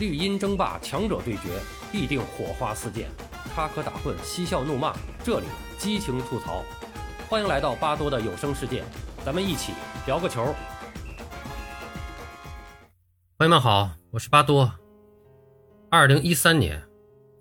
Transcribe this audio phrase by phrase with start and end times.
[0.00, 1.60] 绿茵争霸，强者对决，
[1.92, 3.04] 必定火花四溅；
[3.54, 5.46] 插科打诨，嬉笑怒骂，这里
[5.76, 6.64] 激情吐槽。
[7.28, 8.82] 欢迎来到巴多的有声世界，
[9.26, 9.74] 咱们一起
[10.06, 10.54] 聊个球。
[13.36, 14.72] 朋友们好，我是巴多。
[15.90, 16.82] 二零一三年，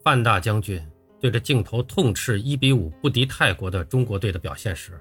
[0.04, 0.86] 范大将军
[1.21, 5.00] 对着镜头痛斥一比五不敌泰国的中国队的表现时，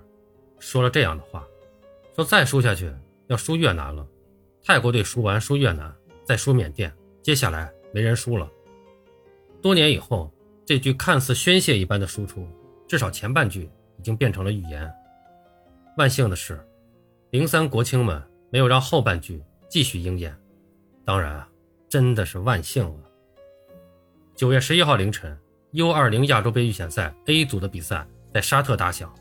[0.61, 1.45] 说了这样的话：
[2.15, 2.89] 说再输下去
[3.27, 4.07] 要输越南了。
[4.65, 5.93] 泰国队输完输越南，
[6.25, 6.95] 再输缅甸，
[7.29, 8.51] 接下来没人输了。
[9.61, 10.33] 多年以后，
[10.65, 12.49] 这句看似宣泄一般的输出，
[12.87, 13.69] 至少前半句
[13.99, 14.91] 已经变成了预言。
[15.99, 16.59] 万幸的是，
[17.29, 20.35] 零三国青们没有让后半句继续应验。
[21.05, 21.47] 当然啊，
[21.87, 23.11] 真的是万幸了。
[24.35, 25.39] 九月十一号凌晨
[25.73, 29.15] ，U 二零亚洲杯预选赛 A 组的比赛在沙特打响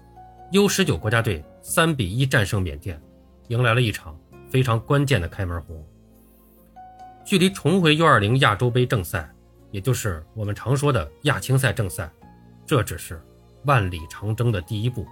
[0.53, 3.01] ，U 十九国家队三比一战胜缅甸，
[3.49, 4.17] 迎来了一场。
[4.49, 5.85] 非常关键的开门红，
[7.27, 9.29] 距离重回 U20 亚洲杯正赛，
[9.71, 12.09] 也就是我们常说的亚青赛正赛，
[12.65, 13.21] 这只是
[13.65, 15.05] 万里长征的第一步。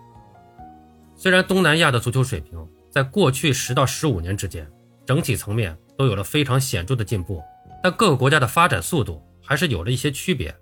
[1.14, 4.66] 虽然东南亚的足球水平在过去十到十五年之间，
[5.06, 7.44] 整体层面都有了非常显著的进步，
[7.84, 10.56] 但各个国家的发展速度还是有了一些区别。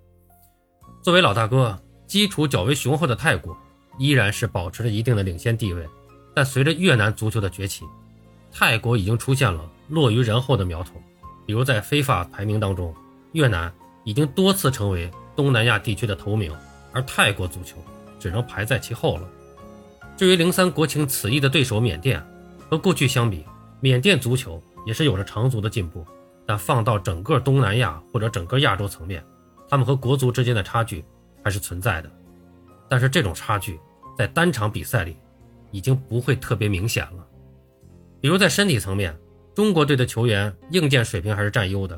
[1.04, 3.56] 作为老大哥，基础较为雄厚的泰国
[4.00, 5.88] 依然是保持着一定的领先地位，
[6.34, 7.86] 但随着越南足球的崛起。
[8.52, 10.94] 泰国已经出现了落于人后的苗头，
[11.46, 12.94] 比如在非法排名当中，
[13.34, 13.72] 越南
[14.04, 16.52] 已经多次成为东南亚地区的头名，
[16.92, 17.78] 而泰国足球
[18.20, 19.28] 只能排在其后了。
[20.16, 22.24] 至于零三国青此役的对手缅甸，
[22.70, 23.44] 和过去相比，
[23.80, 26.06] 缅甸足球也是有着长足的进步，
[26.46, 29.24] 但放到整个东南亚或者整个亚洲层面，
[29.68, 31.04] 他们和国足之间的差距
[31.44, 32.10] 还是存在的。
[32.88, 33.80] 但是这种差距
[34.16, 35.18] 在单场比赛里
[35.72, 37.26] 已经不会特别明显了。
[38.22, 39.18] 比如在身体层面，
[39.56, 41.96] 中国队的球员硬件水平还是占优的；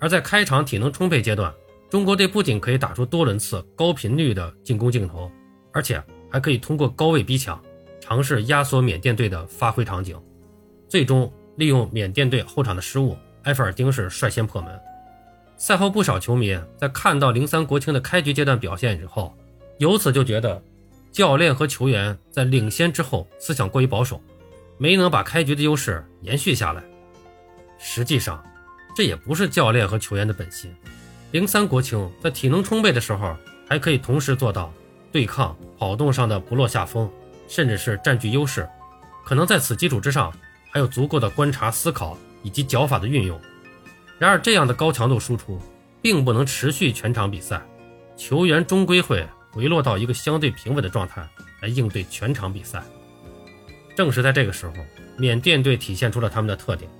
[0.00, 1.52] 而在开场体能充沛阶段，
[1.88, 5.30] 中国队不仅可以打出多轮次、高频率的进攻镜头，
[5.72, 7.62] 而且还可以通过高位逼抢，
[8.00, 10.20] 尝试压缩缅甸队的发挥场景。
[10.88, 14.76] 最终利用缅甸队后场的失误，埃弗尔丁是率先破门。
[15.56, 19.32] 赛后，不少球迷在看到零三国青的开局阶段表现之后，
[19.78, 20.60] 由此就觉得
[21.12, 24.20] 教练和球员在领先之后思想过于保守。
[24.78, 26.82] 没能把开局的优势延续下来，
[27.88, 28.44] 实际上，
[28.96, 30.74] 这也不是教练和球员的本心。
[31.30, 33.36] 零三国青在体能充沛的时候，
[33.68, 34.74] 还可以同时做到
[35.12, 37.08] 对抗、跑动上的不落下风，
[37.46, 38.68] 甚至是占据优势。
[39.24, 40.34] 可能在此基础之上，
[40.68, 43.40] 还有足够的观察、思考以及脚法的运用。
[44.18, 45.60] 然而，这样的高强度输出
[46.02, 47.62] 并不能持续全场比赛，
[48.16, 51.24] 球员终归会回落到一个相对平稳的状态
[51.62, 52.82] 来应对全场比赛。
[53.94, 54.72] 正是在这个时候，
[55.16, 56.90] 缅甸队体现出了他们的特点。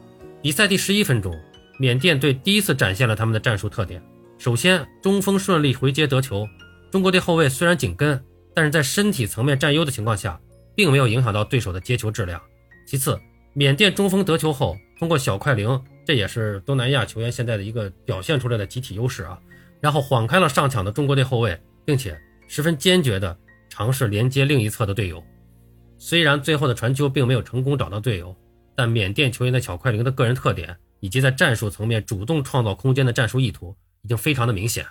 [0.46, 1.36] 比赛第十一分钟，
[1.76, 4.00] 缅甸队第一次展现了他们的战术特点。
[4.38, 6.46] 首先，中锋顺利回接得球，
[6.88, 8.24] 中国队后卫虽然紧跟，
[8.54, 10.40] 但是在身体层面占优的情况下，
[10.76, 12.40] 并没有影响到对手的接球质量。
[12.86, 13.18] 其次，
[13.54, 19.36] 缅甸中锋得球后，通过小快灵，这也是东南亚球员现在的一个表现出来的集体优势啊，
[19.80, 23.36] 然后晃开了上抢的中国队后卫，并且十分坚决地
[23.68, 25.20] 尝试连接另一侧的队友。
[25.98, 28.32] 虽然最后的传球并没有成功找到队友，
[28.76, 34.87] 但缅甸球员的小快灵的个人特点以及在战术层面主动创造空间的战术意图已经非常的明显。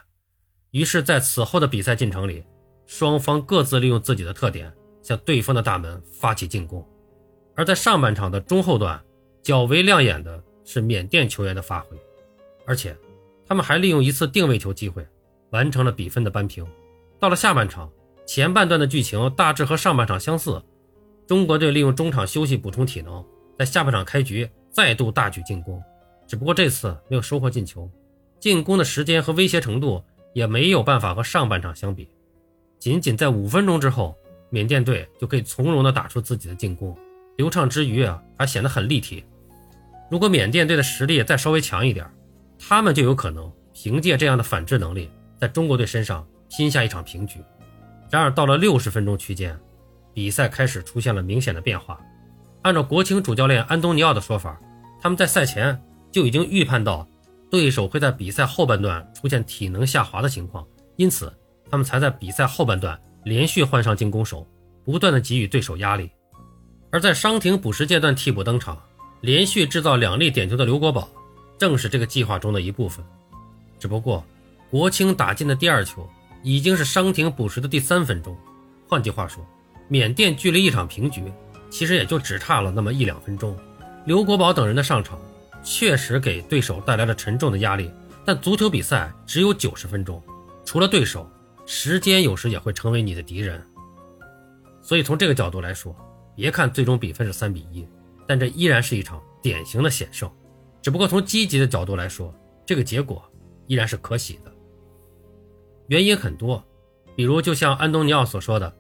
[0.71, 2.43] 于是，在此后的比赛进程里，
[2.87, 6.85] 双方各自利用自己的特点向对方的大门发起进攻。
[7.55, 9.01] 而在上半场的中后段，
[9.41, 11.97] 较为亮眼的是缅甸球员的发挥，
[12.65, 12.97] 而且
[13.47, 15.07] 他们还利用一次定位球机会
[15.51, 16.65] 完成了比分的扳平。
[17.19, 17.89] 到了下半场，
[18.25, 20.61] 前半段的剧情大致和上半场相似。
[21.25, 23.25] 中国队利用中场休息补充体能，
[23.57, 25.81] 在下半场开局再度大举进攻，
[26.27, 27.89] 只不过这次没有收获进球，
[28.39, 32.09] 进攻的时间和威胁程度也没有办法和上半场相比。
[32.79, 34.15] 仅仅在五分钟之后，
[34.49, 36.97] 缅甸队就可以从容地打出自己的进攻，
[37.37, 39.23] 流畅之余啊，还显得很立体。
[40.09, 42.05] 如果缅甸队的实力再稍微强一点，
[42.59, 45.09] 他们就有可能凭借这样的反制能力，
[45.39, 47.39] 在中国队身上拼下一场平局。
[48.11, 49.57] 然而到了六十分钟区间。
[50.13, 51.99] 比赛开始出现了明显的变化。
[52.65, 54.59] 按照国青主教练安东尼奥的说法，
[54.99, 55.79] 他们在赛前
[56.11, 57.07] 就已经预判到
[57.47, 60.65] 对手会在比赛后半段出现体能下滑的情况，
[60.95, 61.31] 因此
[61.69, 64.47] 他们才在比赛后半段连续换上进攻手，
[64.83, 66.09] 不断的给予对手压力。
[66.89, 68.81] 而在伤停补时阶段替补登场，
[69.21, 71.07] 连续制造两粒点球的刘国宝，
[71.59, 73.05] 正是这个计划中的一部分。
[73.77, 74.25] 只不过，
[74.71, 76.09] 国青打进的第二球
[76.41, 78.35] 已经是伤停补时的第三分钟，
[78.89, 79.45] 换句话说。
[79.87, 81.31] 缅甸距离一场平局，
[81.69, 83.57] 其实也就只差了那么一两分钟。
[84.05, 85.19] 刘国宝等人的上场，
[85.63, 87.91] 确实给对手带来了沉重的压力，
[88.23, 90.21] 但足球比赛只有九十分钟，
[90.63, 91.29] 除了对手，
[91.65, 93.61] 时间有时也会成为你的敌人。
[94.81, 95.95] 所以从这个角度来说，
[96.35, 97.87] 别看最终比分是三比一，
[98.27, 100.29] 但这依然是一场典型的险胜。
[100.81, 102.31] 只不过从积极的角度来说，
[102.65, 103.23] 这个结果
[103.65, 104.51] 依然是可喜的。
[105.87, 106.63] 原因很多，
[107.15, 108.71] 比如就像安东尼奥所说的，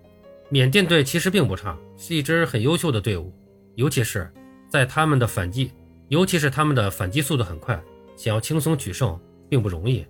[0.49, 3.33] 缅甸队其实并不差，是一支很优秀的队伍，
[3.75, 4.31] 尤其是
[4.69, 5.71] 在他们的反击，
[6.09, 7.81] 尤其是他们的反击速度很快，
[8.15, 9.19] 想要轻松取胜
[9.49, 10.05] 并不容易。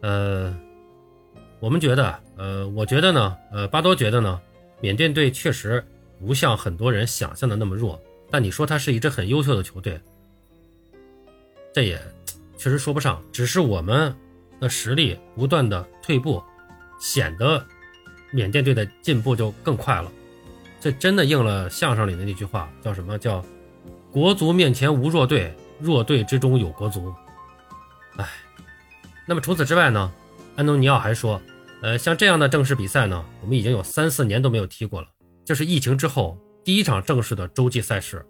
[0.00, 0.56] 呃，
[1.60, 4.40] 我们觉得，呃，我觉得呢，呃，巴多觉得呢，
[4.80, 5.84] 缅甸队确实
[6.20, 8.00] 不像很多人想象的那么弱，
[8.30, 10.00] 但你说他是一支很优秀的球队，
[11.72, 12.00] 这也
[12.56, 14.14] 确实说不上，只是我们。
[14.60, 16.40] 的实力不断的退步，
[17.00, 17.66] 显得
[18.30, 20.08] 缅甸队的进步就更快了。
[20.82, 23.40] 这真的应了相声里的那句话，叫什么叫
[24.10, 27.14] “国足面前无弱队，弱队之中有国足”。
[28.18, 28.28] 哎，
[29.28, 30.12] 那么除此之外呢？
[30.56, 31.40] 安东尼奥还说，
[31.82, 35.06] 呃，像这样的正式比赛呢，我们已经有三四年都没有踢过了，
[35.44, 38.26] 这是疫情之后第一场正式的洲际赛事，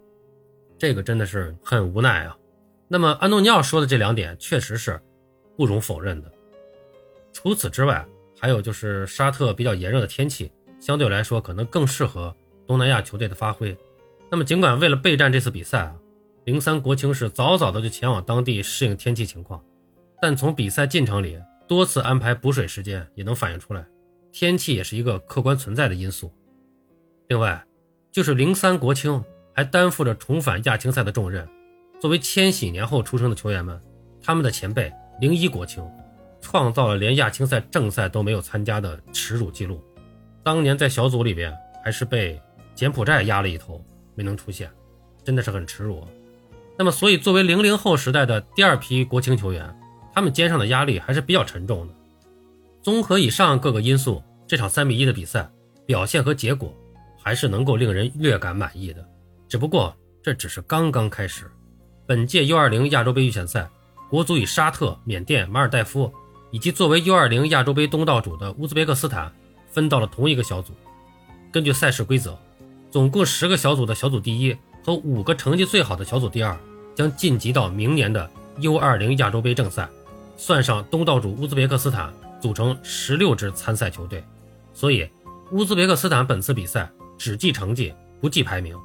[0.77, 2.37] 这个真的是很无奈啊。
[2.87, 5.01] 那么安东尼奥说的这两点确实是。
[5.55, 6.33] 不容否认的。
[7.31, 8.05] 除此之外，
[8.41, 10.51] 还有就是沙特比较炎热的天气，
[10.81, 12.35] 相对来说可能更适合
[12.67, 13.77] 东南亚球队的发挥。
[14.31, 15.95] 那么，尽管为了备战这次比赛啊，
[16.45, 19.63] 零三国青是早早的就前往当地适应天气情况，
[20.21, 21.39] 但从比赛进程里
[21.69, 23.85] 多次安排补水时间也能反映出来，
[24.31, 26.33] 天气也是一个客观存在的因素。
[27.29, 27.65] 另外，
[28.11, 29.23] 就是零三国青
[29.55, 31.49] 还担负着重返亚青赛的重任。
[32.01, 33.81] 作为千禧年后出生的球员们，
[34.23, 34.93] 他们的前辈。
[35.21, 35.87] 零一国青
[36.41, 39.81] 创造了连亚青赛正赛都没有参加的耻辱记录，
[40.43, 41.55] 当年在小组里边
[41.85, 42.41] 还是被
[42.83, 43.81] 柬埔寨压了一头，
[44.17, 44.69] 没能出现，
[45.23, 46.05] 真的是很耻辱。
[46.77, 49.73] 那么，所以作为零零后时代的第二批国青球员，
[50.13, 51.95] 他们肩上的压力还是比较沉重的。
[52.83, 55.49] 综合以上各个因素，这场三比一的比赛
[55.87, 56.75] 表现和结果
[57.23, 59.09] 还是能够令人略感满意的。
[59.49, 61.49] 只不过这只是刚刚开始，
[62.05, 63.71] 本届 U 二零亚洲杯预选赛。
[64.11, 66.13] 国足与沙特、缅甸、马尔代夫，
[66.51, 69.33] 以及作为 U20 亚洲杯东道主的乌兹别克斯坦
[69.71, 70.73] 分到了同一个小组。
[71.53, 72.37] 根据赛事规则，
[72.93, 74.55] 总共十个小组的小组第一
[74.85, 76.55] 和五个成绩最好的小组第二
[76.95, 78.31] 将晋级到明年的
[78.61, 79.89] U20 亚洲杯正赛。
[80.37, 84.23] 算上东道主乌兹别克斯坦，组成十六支参赛球队。
[84.75, 85.09] 所以，
[85.53, 88.79] 乌兹别克斯坦本次比赛只计成绩，不计排名。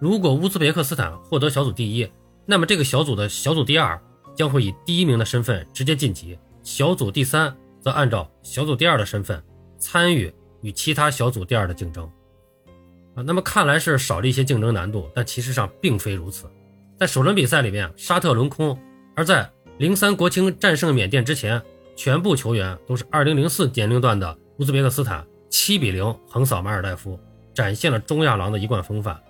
[0.00, 2.10] 如果乌兹别克斯坦获得小组第一，
[2.46, 4.00] 那么这个小组的小组第二。
[4.34, 9.40] 将会以第一名的身份直接晋级，小组第三则按照小组第二的身份
[9.78, 12.10] 参与与其他小组第二的竞争。
[13.14, 16.50] 啊，那么看来是少了一些竞争难度，但其实上并非如此。
[16.98, 18.76] 在首轮比赛里面，沙特轮空；
[19.14, 21.60] 而在零三国青战胜缅甸之前，
[21.96, 27.18] 全部球员都是二零零四年龄段的乌兹别克斯坦七比零横扫马尔代夫，
[27.54, 29.20] 展现了中亚狼的一贯风范。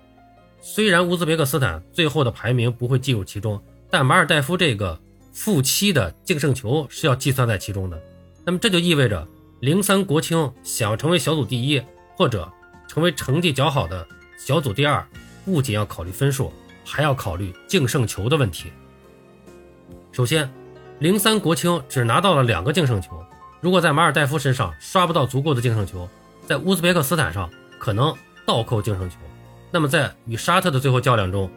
[0.59, 3.61] 虽然乌兹别克斯坦最后的排名不会计入其中。
[3.87, 4.99] 但马尔代夫这个
[5.31, 8.01] 负七的净胜球是要计算在其中的，
[8.43, 9.25] 那么这就意味着
[9.61, 11.81] 零三国青想要成为小组第一，
[12.17, 12.51] 或者
[12.95, 14.07] 成为成绩较好的
[14.37, 15.05] 小组第二，
[15.43, 16.53] 不仅要考虑分数，
[16.85, 18.71] 还要考虑净胜球的问题。
[20.13, 20.49] 首先，
[20.99, 23.21] 零三国青只拿到了两个净胜球，
[23.59, 26.07] 如果在马尔代夫身上刷不到足够的净胜球，
[26.47, 28.15] 在乌兹别克斯坦上可能
[28.45, 29.17] 倒扣净胜球，
[29.71, 31.51] 那么在与沙特的最后较量中，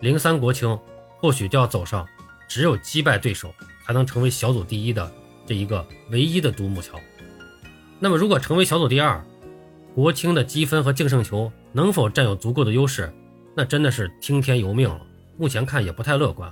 [0.00, 0.78] 零三国青。
[1.20, 2.06] 或许就要走上
[2.48, 3.52] 只有击败对手
[3.84, 5.12] 才能成为小组第一的
[5.44, 6.96] 这一个唯一的独木桥。
[7.98, 9.20] 那么，如果成为小组第二，
[9.98, 13.12] 国青的积分和净胜球能否占有足够的优势，
[13.56, 15.04] 那真的是听天由命了。
[15.36, 16.48] 目前看也不太乐观。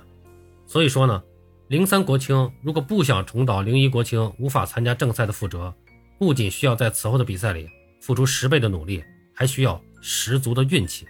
[0.65, 1.23] 所以说呢，
[1.69, 5.73] 零三国青如果不想重蹈零一国青无法参加正赛的覆辙，
[6.19, 7.69] 不仅需要在此后的比赛里
[8.01, 9.01] 付出十倍的努力，
[9.33, 11.07] 还需要十足的运气。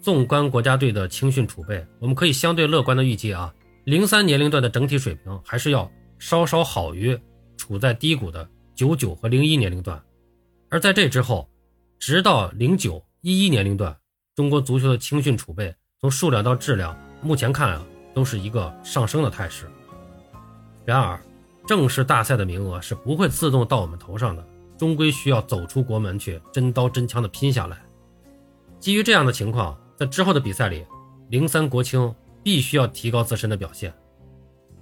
[0.00, 7.14] 纵观国家队的青训储备，我们可以相对乐观的预计啊，零三年龄段的整体水平还是要稍稍好于
[7.58, 10.02] 处在低谷的九九和零一年龄段。
[10.68, 11.48] 而在这之后，
[11.98, 13.96] 直到零九一一年龄段，
[14.34, 19.66] 中国足球的青训储备从数量到质量，目前看啊，都是一个上升的态势。
[20.84, 21.20] 然而，
[21.66, 27.82] 正式大赛的名额是不会自动到我们头上的，终归需要走出国门去，真刀真枪的拼下来。
[28.80, 29.78] 基于这样的情况。
[29.96, 30.84] 在之后的比赛里，
[31.30, 33.94] 零三国青必须要提高自身的表现。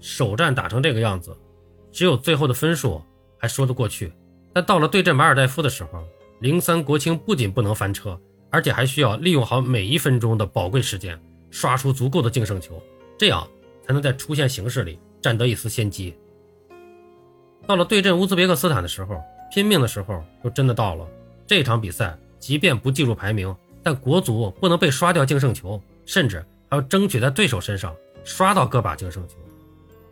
[0.01, 1.37] 首战打成这个样子，
[1.91, 3.03] 只有最后的分数
[3.39, 4.11] 还说得过去。
[4.53, 6.03] 但到了对阵马尔代夫的时候，
[6.41, 8.19] 零三国青不仅不能翻车，
[8.51, 11.19] 而且还需要利用好每一分钟的宝贵时间，
[11.51, 12.83] 刷出足够的净胜球，
[13.19, 13.47] 这样
[13.87, 16.15] 才能在出线形势里占得一丝先机。
[17.67, 19.23] 到了对阵乌兹别克斯坦的时候，
[19.55, 21.07] 拼命的时候就真的到了。
[21.47, 27.95] 这场比赛即便不计入排名，但国足不能被刷掉净胜球，甚至还要争取在对手身上
[28.25, 29.37] 刷到个把净胜球。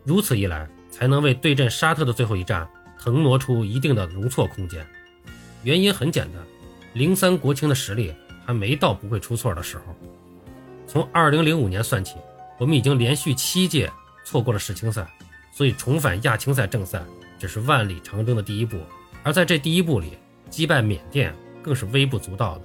[0.03, 2.67] 如此一来，才能为对阵沙特的最后一战
[3.01, 4.85] 腾挪出一定的容错空间。
[5.63, 6.41] 原因很简单，
[6.93, 8.13] 零三国青的实力
[8.45, 9.83] 还没到不会出错的时候。
[10.87, 12.15] 从二零零五年算起，
[12.59, 13.91] 我们已经连续七届
[14.23, 15.07] 错过了世青赛，
[15.51, 17.01] 所以重返亚青赛正赛
[17.39, 18.77] 只是万里长征的第一步。
[19.23, 20.17] 而在这第一步里，
[20.49, 22.61] 击败缅甸更是微不足道的。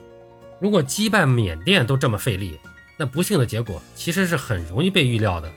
[0.61, 2.59] 如果击败缅甸都这么费力，
[2.99, 5.51] 那不幸的结果其实是很容易被预料的。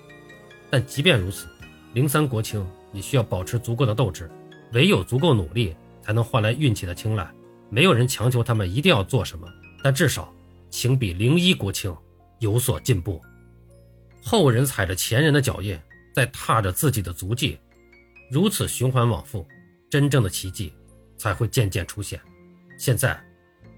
[0.69, 1.47] 但即便如此，
[1.93, 4.29] 零三国青也需要保持足够的斗志，
[4.73, 7.29] 唯有足够努力，才能换来运气的青睐。
[7.69, 9.47] 没有人强求他们一定要做什么，
[9.83, 10.33] 但至少，
[10.69, 11.95] 请比零一国庆
[12.39, 13.21] 有所进步。
[14.21, 15.79] 后人踩着前人的脚印，
[16.13, 17.57] 在踏着自己的足迹，
[18.31, 19.47] 如此循环往复，
[19.89, 20.73] 真正的奇迹
[21.15, 22.19] 才会渐渐出现。
[22.77, 23.19] 现在，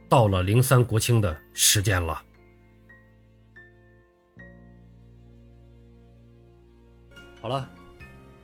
[0.09, 2.21] 到了零三国庆的时间了。
[7.41, 7.69] 好了，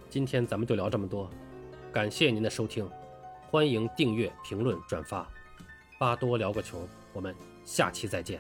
[0.10, 1.30] 今天咱们就聊这么多，
[1.98, 2.88] 感谢您的收听，
[3.50, 5.28] 欢迎订阅、评论、转发。
[5.98, 7.36] 巴多聊个球，我们
[7.66, 8.40] 下期再见。